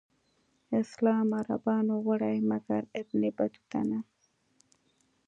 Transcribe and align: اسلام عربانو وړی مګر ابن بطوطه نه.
اسلام 0.81 1.27
عربانو 1.39 1.95
وړی 2.07 2.37
مګر 2.49 2.81
ابن 2.99 3.21
بطوطه 3.35 3.81
نه. 3.89 3.99